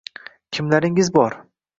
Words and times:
Kimlaringiz 0.57 1.13
bor 1.19 1.37